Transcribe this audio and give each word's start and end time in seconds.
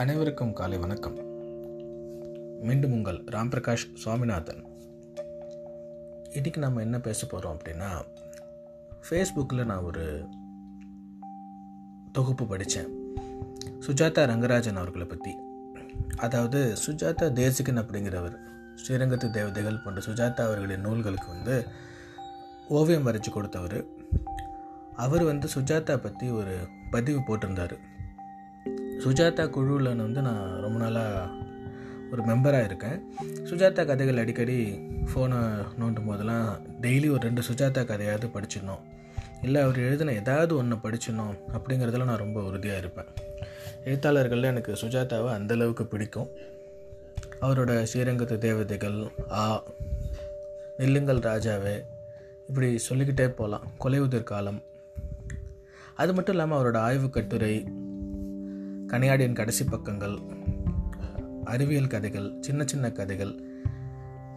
அனைவருக்கும் 0.00 0.52
காலை 0.52 0.78
வணக்கம். 0.78 1.16
மீண்டும் 2.62 2.92
உங்கள் 2.92 3.18
ராம் 3.24 3.50
பிரகாஷ் 3.52 3.84
சுவாமிநாதன். 3.94 4.60
இன்றைக்கி 6.30 6.56
நம்ம 6.56 6.80
என்ன 6.80 7.00
பேச 7.00 7.26
போகிறோம் 7.26 7.56
அப்படின்னா 7.56 7.88
ஃபேஸ்புக்கில் 9.08 9.64
நான் 9.64 9.82
ஒரு 9.82 10.04
தொகுப்பு 12.12 12.46
படித்தேன் 12.46 12.90
சுஜாதா 13.86 14.24
ரங்கராஜன் 14.32 14.80
அவர்களை 14.82 15.06
பற்றி 15.06 15.34
அதாவது 16.16 16.76
சுஜாதா 16.86 17.32
தேசிகன் 17.32 17.82
அப்படிங்கிறவர் 17.84 18.38
ஸ்ரீரங்கத்து 18.82 19.30
தேவதைகள் 19.30 19.82
போன்ற 19.84 20.00
சுஜாதா 20.00 20.40
அவர்களின் 20.40 20.80
நூல்களுக்கு 20.80 21.28
வந்து 21.28 21.66
ஓவியம் 22.68 23.06
வரைச்சி 23.06 23.30
கொடுத்தவர். 23.30 23.78
அவர் 24.96 25.24
வந்து 25.24 25.48
சுஜாதா 25.54 25.96
பற்றி 25.96 26.30
ஒரு 26.30 26.56
பதிவு 26.90 27.20
போட்டிருந்தார். 27.26 27.78
சுஜாதா 29.04 29.50
குழுவில் 29.50 29.96
வந்து 29.96 30.22
நான் 30.22 30.60
ரொம்ப 30.60 30.78
நாளாக 30.78 31.28
ஒரு 32.10 32.22
மெம்பராக 32.22 32.64
இருக்கேன். 32.64 32.98
சுஜாதா 33.44 33.86
கதைகள் 33.86 34.16
அடிக்கடி 34.16 34.78
ஃபோனை 35.10 35.40
நோண்டும் 35.80 36.06
போதெல்லாம் 36.06 36.66
டெய்லி 36.80 37.08
ஒரு 37.10 37.20
ரெண்டு 37.20 37.42
சுஜாதா 37.42 37.82
கதையாவது 37.84 38.28
படிச்சிடணும். 38.34 38.84
இல்லை 39.42 39.62
அவர் 39.62 39.78
எழுதின 39.78 40.12
ஏதாவது 40.12 40.56
ஒன்று 40.56 40.76
படிச்சிடணும் 40.76 41.36
அப்படிங்கிறதுல 41.52 42.04
நான் 42.04 42.16
ரொம்ப 42.16 42.42
உறுதியாக 42.42 42.78
இருப்பேன். 42.78 43.10
எழுத்தாளர்களில் 43.84 44.42
எனக்கு 44.42 44.72
சுஜாதாவை 44.72 45.30
அந்தளவுக்கு 45.38 45.82
பிடிக்கும். 45.82 46.30
அவரோட 47.40 47.86
ஸ்ரீரங்கத்து 47.92 48.38
தேவதைகள் 48.38 48.98
ஆ 49.30 49.62
நெல்லுங்கள் 50.78 51.20
ராஜாவே 51.20 51.76
இப்படி 52.48 52.78
சொல்லிக்கிட்டே 52.78 53.28
போகலாம் 53.28 53.62
கொலை 53.78 54.00
உதிர் 54.00 54.22
காலம் 54.22 54.62
அது 55.94 56.14
மட்டும் 56.14 56.34
இல்லாமல் 56.34 56.58
அவரோட 56.58 56.76
ஆய்வு 56.76 57.10
கட்டுரை 57.10 57.54
கனியாடியின் 58.92 59.32
கடைசி 59.32 59.64
பக்கங்கள் 59.64 60.18
அறிவியல் 61.44 61.86
கதைகள் 61.86 62.32
சின்ன 62.40 62.64
சின்ன 62.66 62.92
கதைகள் 62.92 63.32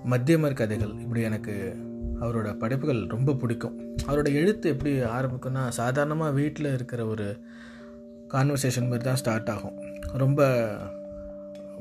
மத்தியமர் 0.10 0.54
கதைகள். 0.54 0.94
இப்படி 1.00 1.22
எனக்கு 1.22 1.76
அவரோட 2.22 2.58
படைப்புகள் 2.58 3.06
ரொம்ப 3.06 3.34
பிடிக்கும். 3.34 3.96
அவரோட 4.08 4.34
எழுத்து 4.34 4.70
எப்படி 4.70 5.00
ஆரம்பிக்கும்னா 5.00 5.68
சாதாரணமாக 5.68 6.32
வீட்டில் 6.32 6.74
இருக்கிற 6.74 7.06
ஒரு 7.06 7.38
கான்வர்சேஷன் 8.34 8.84
மாதிரி 8.84 9.04
தான் 9.04 9.16
ஸ்டார்ட் 9.16 9.50
ஆகும். 9.50 9.80
ரொம்ப 10.14 10.70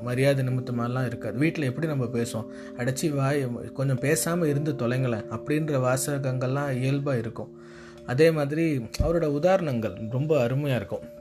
மரியாதை 0.03 0.47
நிமித்தமாலாம் 0.47 1.07
இருக்காது. 1.07 1.39
வீட்டில் 1.39 1.65
எப்படி 1.65 1.87
நம்ம 1.87 2.05
பேசுவோம்? 2.05 2.47
அடைச்சி 2.77 3.15
வாய் 3.15 3.73
கொஞ்சம் 3.73 3.99
பேசாமல் 3.99 4.49
இருந்து 4.49 4.73
தொலைங்களேன். 4.73 5.27
அப்படின்ற 5.31 5.81
வாசகங்கள்லாம் 5.87 6.73
இயல்பாக 6.73 7.19
இருக்கும். 7.19 7.61
அதே 8.07 8.31
மாதிரி 8.31 8.79
அவரோட 8.79 9.25
உதாரணங்கள் 9.25 9.95
ரொம்ப 10.11 10.41
அருமையாக 10.41 10.85
இருக்கும். 10.85 11.20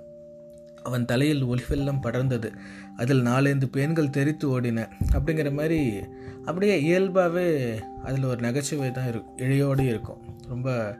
அவன் 0.83 1.05
தலையில் 1.05 1.45
ஒலிவெல்லாம் 1.45 2.03
படர்ந்தது. 2.03 2.49
அதில் 2.97 3.23
நாலந்து 3.23 3.65
பேன்கள் 3.71 4.09
தெரித்து 4.09 4.45
ஓடின. 4.59 4.87
அப்படிங்கிற 5.11 5.51
மாதிரி 5.51 5.99
அப்படியே 6.45 6.81
இயல்பாகவே 6.81 7.79
அதில் 8.03 8.23
ஒரு 8.23 8.41
நகைச்சுவை 8.41 8.91
தான் 8.91 9.07
இருக்கும் 9.07 9.37
இழையோடு 9.37 9.79
இருக்கும். 9.79 10.21
ரொம்ப 10.47 10.97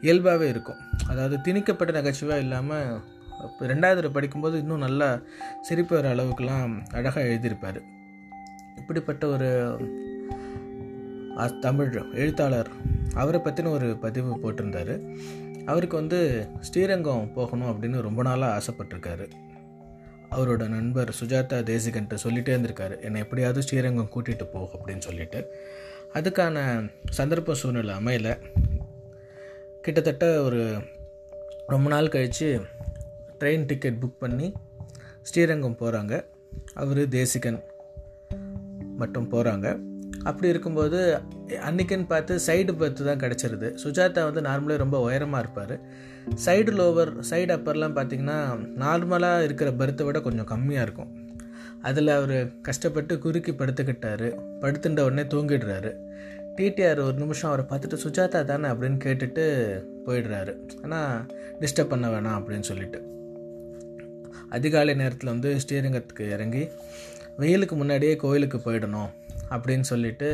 இயல்பாகவே 0.00 0.48
இருக்கும். 0.48 0.76
அதாவது 1.08 1.40
திணிக்கப்பட்ட 1.40 1.92
நகைச்சுவாக 2.00 2.38
இல்லாமல் 2.38 3.00
இப்போ 3.42 3.66
ரெண்டாவது 3.66 4.10
படிக்கும்போது 4.12 4.58
இன்னும் 4.58 4.78
நல்லா 4.78 5.20
சிரிப்பு 5.60 5.94
வர 5.94 6.14
அளவுக்குலாம் 6.14 6.80
அழகாக 6.92 7.26
எழுதியிருப்பார். 7.26 7.80
இப்படிப்பட்ட 8.76 9.26
ஒரு 9.26 9.48
தமிழ் 11.60 12.02
எழுத்தாளர். 12.12 12.68
அவரை 13.14 13.40
பற்றின 13.40 13.70
ஒரு 13.70 13.96
பதிவு 13.96 14.38
போட்டிருந்தார். 14.38 14.94
அவருக்கு 15.66 15.96
வந்து 15.96 16.48
ஸ்ரீரங்கம் 16.60 17.32
போகணும் 17.32 17.68
அப்படின்னு 17.68 18.00
ரொம்ப 18.00 18.22
நாளாக 18.22 18.60
ஆசைப்பட்டிருக்காரு. 18.60 19.28
அவரோட 20.30 20.68
நண்பர் 20.68 21.14
சுஜாதா 21.20 21.58
தேசிகன்ட்டு 21.62 22.18
சொல்லிகிட்டே 22.24 22.52
இருந்திருக்காரு. 22.52 23.02
என்னை 23.02 23.20
எப்படியாவது 23.20 23.62
ஸ்ரீரங்கம் 23.62 24.10
கூட்டிகிட்டு 24.14 24.44
போ 24.44 24.68
அப்படின்னு 24.78 24.98
சொல்லிட்டு. 24.98 25.56
அதுக்கான 26.14 26.88
சந்தர்ப்ப 27.16 27.52
சூழ்நிலை 27.52 27.94
அமையல. 27.94 28.36
கிட்டத்தட்ட 29.82 30.42
ஒரு 30.42 30.78
ரொம்ப 31.66 31.88
நாள் 31.88 32.08
கழித்து 32.08 32.60
ட்ரெயின் 33.40 33.66
டிக்கெட் 33.66 34.02
புக் 34.02 34.18
பண்ணி 34.18 34.52
ஸ்ரீரங்கம் 35.22 35.76
போகிறாங்க 35.80 36.24
அவர் 36.74 37.08
தேசிகன் 37.08 37.62
மட்டும் 38.96 39.30
போகிறாங்க 39.30 39.78
அப்படி 40.24 40.48
இருக்கும்போது 40.48 41.20
அன்னைக்குன்னு 41.48 42.06
பார்த்து 42.06 42.36
சைடு 42.36 42.72
பர்த்து 42.72 43.04
தான் 43.04 43.18
கிடச்சிருது. 43.18 43.76
சுஜாதா 43.84 44.32
வந்து 44.32 44.40
நார்மலாக 44.40 44.76
ரொம்ப 44.76 45.00
உயரமாக 45.00 45.42
இருப்பார். 45.42 45.80
சைடு 46.44 46.74
லோவர் 46.74 47.22
சைடு 47.30 47.56
அப்பர்லாம் 47.58 47.96
பார்த்திங்கன்னா 47.96 48.58
நார்மலாக 48.78 49.42
இருக்கிற 49.42 49.70
பர்த்தை 49.70 50.04
விட 50.04 50.20
கொஞ்சம் 50.20 50.46
கம்மியாக 50.46 50.82
இருக்கும். 50.82 51.30
அதில் 51.82 52.08
அவர் 52.08 52.60
கஷ்டப்பட்டு 52.60 53.18
குறுக்கி 53.18 53.52
படுத்துக்கிட்டாரு. 53.52 54.36
படுத்துட்ட 54.60 55.00
உடனே 55.00 55.22
தூங்கிடுறாரு. 55.22 55.94
டிடிஆர் 56.56 57.04
ஒரு 57.04 57.14
நிமிஷம் 57.14 57.50
அவரை 57.50 57.66
பார்த்துட்டு 57.68 58.06
சுஜாதா 58.06 58.44
தானே? 58.44 58.68
அப்படின்னு 58.68 58.98
கேட்டுட்டு 59.04 59.44
போயிடுறாரு. 60.06 60.56
ஆனால் 60.82 61.26
டிஸ்டர்ப் 61.60 61.88
பண்ண 61.88 62.08
வேணாம் 62.08 62.42
அப்படின்னு 62.42 62.60
சொல்லிட்டு. 62.60 63.10
அதிகாலை 64.50 64.94
நேரத்தில் 64.94 65.30
வந்து 65.30 65.56
ஸ்ரீரங்கத்துக்கு 65.68 66.30
இறங்கி 66.30 66.68
வெயிலுக்கு 67.38 67.76
முன்னாடியே 67.76 68.16
கோயிலுக்கு 68.16 68.58
போயிடணும். 68.58 69.10
அப்படின்னு 69.54 69.86
சொல்லிட்டு 69.92 70.28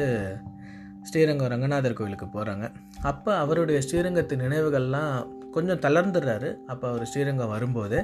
ஸ்ரீரங்கம் 1.09 1.51
ரங்கநாதர் 1.53 1.99
கோயிலுக்கு 1.99 2.27
போகிறாங்க 2.27 2.65
அப்போ 3.11 3.31
அவருடைய 3.43 3.79
ஸ்ரீரங்கத்து 3.87 4.35
நினைவுகள்லாம் 4.45 5.13
கொஞ்சம் 5.55 5.83
தளர்ந்துடுறாரு. 5.85 6.49
அப்போ 6.73 6.85
அவர் 6.89 7.09
ஸ்ரீரங்கம் 7.11 7.53
வரும்போது 7.53 7.99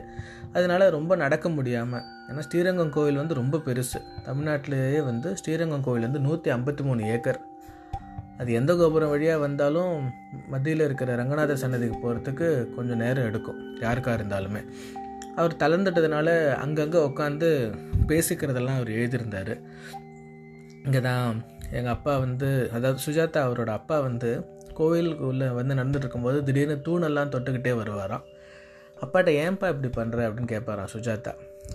அதனால் 0.57 0.85
ரொம்ப 0.97 1.13
நடக்க 1.23 1.47
முடியாமல் 1.57 2.05
ஏன்னா 2.29 2.45
ஸ்ரீரங்கம் 2.47 2.93
கோவில் 2.97 3.21
வந்து 3.23 3.35
ரொம்ப 3.41 3.57
பெருசு. 3.67 3.99
தமிழ்நாட்டிலேயே 4.29 5.01
வந்து 5.11 5.31
ஸ்ரீரங்கம் 5.41 5.85
கோவில் 5.87 6.07
வந்து 6.09 6.23
நூற்றி 6.27 6.51
ஐம்பத்தி 6.51 6.85
மூணு 6.89 7.03
ஏக்கர். 7.15 7.41
அது 8.41 8.53
எந்த 8.61 8.73
கோபுரம் 8.77 9.13
வழியாக 9.15 9.43
வந்தாலும் 9.45 9.93
மத்தியில் 10.53 10.87
இருக்கிற 10.87 11.17
ரங்கநாதர் 11.21 11.63
சன்னதிக்கு 11.63 11.99
போகிறதுக்கு 12.05 12.49
கொஞ்சம் 12.77 13.03
நேரம் 13.05 13.29
எடுக்கும் 13.31 13.61
யாருக்காக 13.85 14.17
இருந்தாலுமே. 14.21 14.63
அவர் 15.37 15.61
தளர்ந்துட்டதுனால 15.63 16.29
அங்கங்கே 16.65 17.03
உட்காந்து 17.11 17.49
பேசிக்கிறதெல்லாம் 18.11 18.81
அவர் 18.81 18.97
எழுதியிருந்தார். 18.99 19.55
இங்கே 20.85 21.01
தான் 21.01 21.37
எங்கள் 21.71 21.95
அப்பா 21.97 22.19
வந்து 22.19 22.49
அதாவது 22.77 22.99
சுஜாதா 23.07 23.41
அவரோட 23.47 23.71
அப்பா 23.79 24.01
வந்து 24.01 24.31
கோவிலுக்குள்ளே 24.79 25.49
வந்து 25.59 25.75
நடந்துட்டு 25.75 26.05
இருக்கும்போது 26.05 26.39
திடீர்னு 26.45 26.77
தூணெல்லாம் 26.87 27.33
தொட்டுக்கிட்டே 27.35 27.73
வருவாராம். 27.81 28.25
அப்பாட்ட 29.03 29.31
ஏன்ப்பா 29.45 29.67
இப்படி 29.73 29.89
பண்ணுற 29.99 30.19
அப்படின்னு 30.27 30.51
கேட்பாராம் 30.53 30.91
சுஜாதா. 30.95 31.33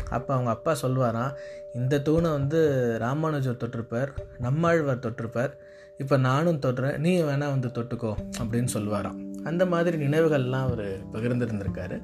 அப்போ 0.09 0.33
அவங்க 0.33 0.49
அப்பா 0.49 0.75
சொல்லுவாராம் 0.81 1.31
இந்த 1.73 1.99
தூணை 1.99 2.29
வந்து 2.31 2.59
ராமானுஜர் 2.99 3.61
தொட்டிருப்பார் 3.63 4.11
நம்மாழ்வார் 4.37 5.03
தொட்டிருப்பார். 5.05 5.53
இப்போ 5.97 6.17
நானும் 6.17 6.61
தொட்டுறேன் 6.65 6.97
நீ 6.97 7.11
வேணால் 7.21 7.53
வந்து 7.55 7.69
தொட்டுக்கோ 7.77 8.11
அப்படின்னு 8.39 8.71
சொல்லுவாராம் 8.73 9.17
அந்த 9.43 9.65
மாதிரி 9.65 9.97
நினைவுகள்லாம் 9.97 10.67
அவர் 10.67 10.85
பகிர்ந்துருந்திருக்காரு. 11.13 11.97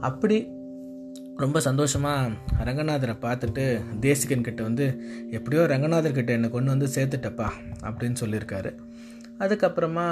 அப்படி 0.00 0.36
ரொம்ப 1.42 1.60
சந்தோஷமாக 1.60 2.30
ரங்கநாதரை 2.64 3.14
பார்த்துட்டு 3.24 3.64
தேசிகன் 4.00 4.46
கிட்ட 4.46 4.62
வந்து 4.62 4.86
எப்படியோ 5.30 5.66
ரங்கநாதர் 5.66 6.16
கிட்ட 6.16 6.32
என்னை 6.32 6.48
கொண்டு 6.50 6.70
வந்து 6.70 6.86
சேர்த்துட்டப்பா 6.96 7.48
அப்படின்னு 7.82 8.16
சொல்லியிருக்காரு. 8.20 8.70
அதுக்கப்புறமா 9.38 10.06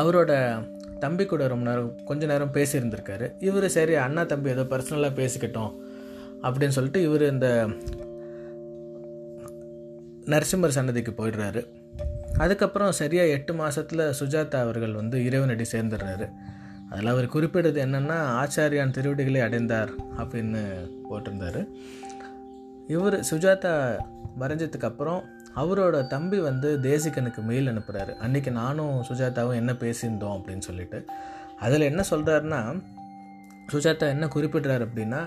அவரோட 0.00 0.32
தம்பி 0.98 1.24
கூட 1.26 1.48
ரொம்ப 1.48 1.64
நேரம் 1.70 1.90
கொஞ்ச 2.04 2.26
நேரம் 2.26 2.52
பேசியிருந்திருக்காரு. 2.52 3.28
இவர் 3.38 3.68
சரி 3.68 3.94
அண்ணா 3.94 4.24
தம்பி 4.24 4.50
ஏதோ 4.50 4.62
பர்சனலாக 4.62 5.18
பேசிக்கிட்டோம் 5.20 5.72
அப்படின்னு 6.42 6.76
சொல்லிட்டு 6.78 7.02
இவர் 7.02 7.24
இந்த 7.30 7.48
நரசிம்மர் 10.32 10.76
சன்னதிக்கு 10.78 11.14
போயிடுறாரு. 11.20 11.62
அதுக்கப்புறம் 12.38 12.92
சரியாக 12.92 13.28
எட்டு 13.28 13.54
மாதத்தில் 13.54 14.06
சுஜாதா 14.20 14.60
அவர்கள் 14.66 14.92
வந்து 14.92 15.24
இறைவனடி 15.24 15.64
சேர்ந்துடுறாரு. 15.72 16.28
அதில் 16.90 17.06
அவர் 17.06 17.34
குறிப்பிடுறது 17.34 17.78
என்னென்னா 17.86 18.16
ஆச்சாரியான் 18.40 18.90
திருவடிகளை 18.90 19.40
அடைந்தார் 19.40 19.90
அப்படின்னு 20.16 20.62
போட்டிருந்தார். 21.10 21.60
இவர் 22.86 23.16
சுஜாதா 23.30 23.74
வரைஞ்சதுக்கு 24.40 24.88
அப்புறம் 24.88 25.20
அவரோட 25.56 26.06
தம்பி 26.06 26.38
வந்து 26.38 26.68
தேசிகனுக்கு 26.82 27.40
மெயில் 27.42 27.66
அனுப்புகிறாரு 27.66 28.12
அன்றைக்கி 28.24 28.50
நானும் 28.50 28.96
சுஜாதாவும் 29.02 29.54
என்ன 29.54 29.72
பேசியிருந்தோம் 29.72 30.36
அப்படின்னு 30.38 30.58
சொல்லிட்டு. 30.58 30.98
அதில் 31.58 31.88
என்ன 31.90 32.02
சொல்கிறாருன்னா 32.10 32.60
சுஜாதா 33.72 34.06
என்ன 34.08 34.26
குறிப்பிட்றாரு 34.34 34.84
அப்படின்னா 34.88 35.20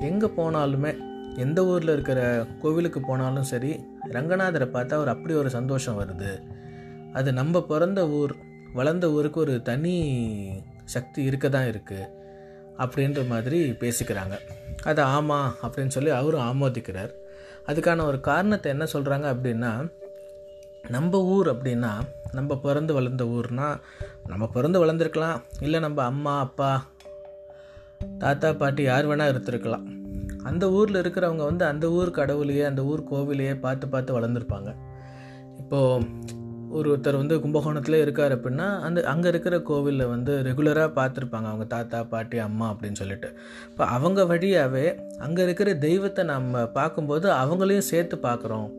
எங்கே 0.00 0.26
போனாலுமே 0.26 0.92
எந்த 1.36 1.60
ஊரில் 1.64 1.92
இருக்கிற 1.92 2.20
கோவிலுக்கு 2.62 3.00
போனாலும் 3.00 3.50
சரி 3.52 3.72
ரங்கநாதரை 4.10 4.66
பார்த்தா 4.76 4.94
ஒரு 4.94 5.10
அப்படி 5.10 5.34
ஒரு 5.34 5.50
சந்தோஷம் 5.50 6.00
வருது. 6.00 6.32
அது 7.12 7.32
நம்ம 7.32 7.62
பிறந்த 7.62 8.08
ஊர் 8.08 8.34
வளர்ந்த 8.74 9.06
ஊருக்கு 9.12 9.40
ஒரு 9.40 9.54
தனி 9.62 9.94
சக்தி 10.94 11.20
இருக்க 11.30 11.46
தான் 11.56 11.70
இருக்குது 11.70 12.10
அப்படின்ற 12.82 13.20
மாதிரி 13.32 13.58
பேசிக்கிறாங்க. 13.82 14.36
அது 14.90 15.02
ஆமாம் 15.16 15.50
அப்படின்னு 15.64 15.94
சொல்லி 15.96 16.10
அவரும் 16.20 16.46
ஆமோதிக்கிறார். 16.50 17.12
அதுக்கான 17.68 18.04
ஒரு 18.10 18.18
காரணத்தை 18.30 18.68
என்ன 18.74 18.84
சொல்கிறாங்க 18.94 19.26
அப்படின்னா 19.34 19.72
நம்ம 20.94 21.20
ஊர் 21.34 21.48
அப்படின்னா 21.52 21.92
நம்ம 22.38 22.52
பிறந்து 22.64 22.92
வளர்ந்த 22.98 23.24
ஊர்னால் 23.36 23.80
நம்ம 24.30 24.44
பிறந்து 24.54 24.78
வளர்ந்துருக்கலாம். 24.82 25.40
இல்லை 25.66 25.78
நம்ம 25.86 25.98
அம்மா 26.12 26.34
அப்பா 26.46 26.70
தாத்தா 28.22 28.48
பாட்டி 28.60 28.82
யார் 28.88 29.08
வேணால் 29.08 29.32
இருந்திருக்கலாம். 29.32 29.84
அந்த 30.48 30.64
ஊரில் 30.78 31.00
இருக்கிறவங்க 31.02 31.44
வந்து 31.50 31.64
அந்த 31.72 31.86
ஊர் 31.98 32.16
கடவுளையே 32.18 32.64
அந்த 32.70 32.82
ஊர் 32.90 33.02
கோவிலையே 33.10 33.54
பார்த்து 33.64 33.86
பார்த்து 33.88 34.16
வளர்ந்துருப்பாங்க. 34.18 34.70
இப்போது 35.60 36.06
ஒருத்தர் 36.78 37.18
வந்து 37.20 37.40
கும்பகோணத்தில் 37.40 38.00
இருக்கார் 38.00 38.34
அப்படின்னா 38.36 38.80
அந்த 38.80 39.02
அங்கே 39.02 39.28
இருக்கிற 39.28 39.60
கோவிலில் 39.60 40.06
வந்து 40.06 40.42
ரெகுலராக 40.42 40.90
பார்த்துருப்பாங்க. 40.98 41.48
அவங்க 41.50 41.64
தாத்தா 41.64 42.04
பாட்டி 42.04 42.38
அம்மா 42.38 42.72
அப்படின்னு 42.72 42.92
சொல்லிட்டு. 42.92 43.28
இப்போ 43.70 43.84
அவங்க 43.84 44.24
வழியாகவே 44.24 44.98
அங்கே 45.18 45.42
இருக்கிற 45.42 45.74
தெய்வத்தை 45.74 46.24
நம்ம 46.24 46.66
பார்க்கும்போது 46.66 47.30
அவங்களையும் 47.32 47.90
சேர்த்து 47.92 48.16
பார்க்குறோம் 48.16 48.70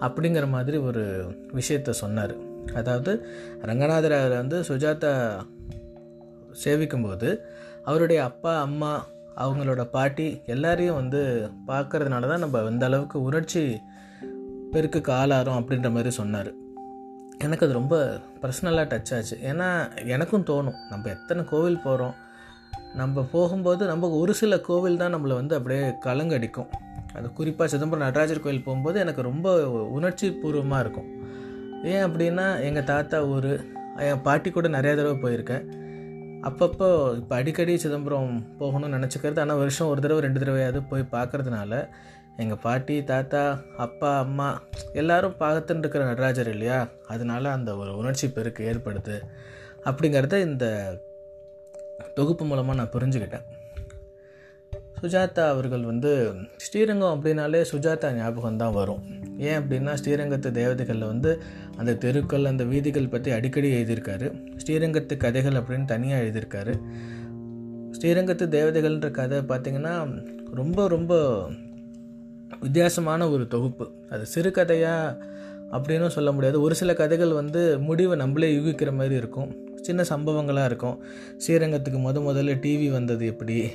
அப்படிங்கிற 0.00 0.48
மாதிரி 0.48 0.76
ஒரு 0.78 1.32
விஷயத்த 1.54 1.90
சொன்னார். 1.90 2.34
அதாவது 2.74 3.26
ரங்கநாதர் 3.62 4.16
வந்து 4.28 4.60
சுஜாதா 4.60 5.44
சேவிக்கும்போது 6.64 7.40
அவருடைய 7.84 8.24
அப்பா 8.24 8.60
அம்மா 8.60 9.06
அவங்களோட 9.36 9.84
பாட்டி 9.84 10.40
எல்லாரையும் 10.46 10.94
வந்து 10.94 11.50
பார்க்கறதுனால 11.68 12.28
தான் 12.28 12.44
நம்ம 12.46 12.62
இந்த 12.70 12.86
அளவுக்கு 12.86 13.22
உணர்ச்சி 13.22 13.80
பெருக்கு 14.72 15.00
காலாரம் 15.00 15.58
அப்படின்ற 15.60 15.90
மாதிரி 15.90 16.10
சொன்னார். 16.10 16.52
எனக்கு 17.38 17.66
அது 17.66 17.74
ரொம்ப 17.74 18.20
பர்சனலாக 18.42 18.86
டச் 18.92 19.14
ஆச்சு. 19.16 19.36
ஏன்னா 19.42 19.68
எனக்கும் 20.06 20.46
தோணும். 20.50 20.78
நம்ம 20.90 21.08
எத்தனை 21.08 21.44
கோவில் 21.44 21.84
போகிறோம் 21.84 22.14
நம்ம 22.94 23.22
போகும்போது 23.32 23.86
நம்ம 23.86 24.08
ஒரு 24.08 24.34
சில 24.34 24.58
கோவில் 24.60 24.96
தான் 24.96 25.14
நம்மளை 25.14 25.34
வந்து 25.40 25.54
அப்படியே 25.54 25.86
கலங்கடிக்கும். 26.06 26.68
அது 27.12 27.32
குறிப்பாக 27.32 27.70
சிதம்பரம் 27.70 28.04
நடராஜர் 28.06 28.40
கோயில் 28.40 28.62
போகும்போது 28.62 29.00
எனக்கு 29.00 29.22
ரொம்ப 29.22 29.48
உணர்ச்சி 29.70 30.32
பூர்வமாக 30.32 30.82
இருக்கும். 30.84 31.08
ஏன் 31.84 32.04
அப்படின்னா 32.04 32.46
எங்கள் 32.62 32.84
தாத்தா 32.84 33.24
ஊர் 33.24 33.50
என் 33.96 34.22
பாட்டி 34.22 34.50
கூட 34.50 34.68
நிறையா 34.68 34.94
தடவை 35.00 35.16
போயிருக்கேன். 35.24 35.64
அப்பப்போ 36.48 36.88
இப்போ 37.16 37.34
அடிக்கடி 37.36 37.78
சிதம்பரம் 37.78 38.46
போகணும்னு 38.60 38.96
நினச்சிக்கிறது. 38.96 39.38
ஆனால் 39.38 39.56
வருஷம் 39.56 39.88
ஒரு 39.88 40.00
தடவை 40.00 40.22
ரெண்டு 40.22 40.40
தடவையாவது 40.40 40.82
போய் 40.88 41.12
பார்க்குறதுனால 41.12 41.88
எங்கள் 42.36 42.62
பாட்டி 42.62 43.04
தாத்தா 43.04 43.62
அப்பா 43.76 44.18
அம்மா 44.18 44.62
எல்லாரும் 44.92 45.34
பார்த்துட்டு 45.40 45.78
இருக்கிற 45.78 46.04
நடராஜர் 46.04 46.50
இல்லையா? 46.50 46.88
அதனால 47.06 47.50
அந்த 47.50 47.76
ஒரு 47.76 47.96
உணர்ச்சி 47.96 48.30
பெருக்கு 48.30 48.64
ஏற்படுது. 48.64 49.20
அப்படிங்கிறத 49.84 50.40
இந்த 50.40 50.66
தொகுப்பு 52.14 52.44
மூலமாக 52.44 52.78
நான் 52.78 52.94
புரிஞ்சுக்கிட்டேன். 52.94 53.44
சுஜாதா 55.02 55.48
அவர்கள் 55.48 55.82
வந்து 55.82 56.32
ஸ்ரீரங்கம் 56.56 57.14
அப்படின்னாலே 57.14 57.64
சுஜாதா 57.72 58.12
ஞாபகம் 58.12 58.56
தான் 58.56 58.72
வரும். 58.72 59.02
ஏன் 59.38 59.58
அப்படின்னா 59.58 59.92
ஸ்ரீரங்கத்து 60.04 60.50
தேவதைகளில் 60.50 61.06
வந்து 61.06 61.42
அந்த 61.76 61.94
தெருக்கள் 61.94 62.44
அந்த 62.44 62.64
வீதிகள் 62.64 63.08
பற்றி 63.08 63.30
அடிக்கடி 63.30 63.82
எழுதியிருக்காரு. 63.82 64.42
ஸ்ரீரங்கத்து 64.64 65.16
கதைகள் 65.16 65.52
அப்படின்னு 65.52 65.84
தனியாக 65.84 66.24
எழுதியிருக்காரு. 66.24 66.74
ஸ்ரீரங்கத்து 67.90 68.46
தேவதைகள்ன்ற 68.56 69.10
கதை 69.10 69.38
பார்த்திங்கன்னா 69.38 70.24
ரொம்ப 70.54 70.88
ரொம்ப 70.88 71.48
வித்தியாசமான 72.60 73.30
ஒரு 73.30 73.48
தொகுப்பு. 73.48 73.92
அது 74.10 74.26
சிறுகதையாக 74.34 75.32
அப்படின்னும் 75.70 76.14
சொல்ல 76.16 76.32
முடியாது. 76.32 76.60
ஒரு 76.60 76.74
சில 76.74 76.94
கதைகள் 76.94 77.32
வந்து 77.32 77.78
முடிவை 77.78 78.16
நம்மளே 78.16 78.56
யூகிக்கிற 78.56 78.92
மாதிரி 78.92 79.14
இருக்கும். 79.14 79.56
சின்ன 79.80 80.02
சம்பவங்களாக 80.02 80.64
இருக்கும். 80.64 81.02
ஸ்ரீரங்கத்துக்கு 81.46 81.98
முத 81.98 82.20
முதல்ல 82.20 82.54
டிவி 82.60 82.90
வந்தது 82.92 83.26
எப்படி? 83.26 83.70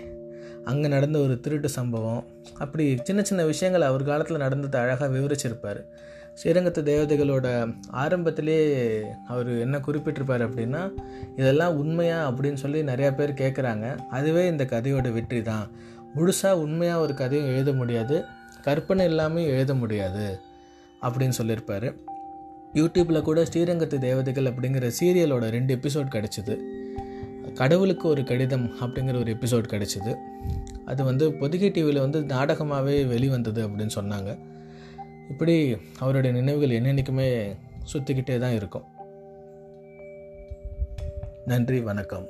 அங்கே 0.66 0.88
நடந்த 0.88 1.20
ஒரு 1.20 1.40
திருட்டு 1.40 1.70
சம்பவம். 1.70 2.24
அப்படி 2.58 2.98
சின்ன 3.04 3.22
சின்ன 3.22 3.46
விஷயங்கள் 3.46 3.81
அவர் 3.81 4.04
காலத்தில் 4.04 4.38
நடந்ததை 4.38 4.82
அழகாக 4.82 5.18
விவரிச்சிருப்பார். 5.18 5.82
ஸ்ரீரங்கத்து 6.44 6.82
தேவதைகளோட 6.90 7.75
ஆரம்பத்திலே 7.94 8.60
அவர் 9.28 9.60
என்ன 9.60 9.78
குறிப்பிட்டிருப்பார் 9.78 10.44
அப்படின்னா 10.48 10.92
இதெல்லாம் 11.36 11.75
உண்மையா 11.75 12.32
அப்படின்னு 12.32 12.54
சொல்லி 12.54 12.82
நிறையா 12.82 13.16
பேர் 13.16 13.34
கேட்குறாங்க 13.34 13.98
அதுவே 14.10 14.48
இந்த 14.48 14.64
கதையோட 14.64 15.14
வெற்றி 15.14 15.42
தான் 15.42 15.72
முழுசாக 16.16 16.52
உண்மையாக 16.52 17.02
ஒரு 17.02 17.14
கதையும் 17.14 17.48
எழுத 17.48 17.74
முடியாது. 17.74 18.25
கற்பனை 18.62 19.06
இல்லாமல் 19.06 19.44
எழுத 19.44 19.74
முடியாது 19.74 20.40
அப்படின்னு 21.02 21.30
சொல்லியிருப்பார். 21.30 21.94
யூடியூப்பில் 22.74 23.22
கூட 23.22 23.44
ஸ்ரீரங்கத்து 23.44 23.98
தேவதைகள் 23.98 24.44
அப்படிங்கிற 24.44 24.92
சீரியலோட 25.00 25.50
ரெண்டு 25.50 25.76
எபிசோட் 25.76 26.12
கிடச்சிது. 26.16 26.58
கடவுளுக்கு 27.54 28.08
ஒரு 28.08 28.24
கடிதம் 28.24 28.72
அப்படிங்கிற 28.82 29.20
ஒரு 29.20 29.34
எபிசோட் 29.34 29.70
கிடச்சிது. 29.70 30.16
அது 30.86 31.04
வந்து 31.04 31.34
பொதிகை 31.34 31.70
டிவியில் 31.70 32.00
வந்து 32.00 32.22
நாடகமாகவே 32.22 33.06
வெளிவந்தது 33.06 33.68
அப்படின்னு 33.68 33.90
சொன்னாங்க. 33.96 34.38
இப்படி 35.30 35.78
அவருடைய 36.00 36.42
நினைவுகள் 36.42 36.82
என்னென்னைக்குமே 36.82 37.58
சுற்றிக்கிட்டே 37.94 38.40
தான் 38.40 38.54
இருக்கும். 38.54 38.84
நன்றி 41.46 41.80
வணக்கம். 41.80 42.28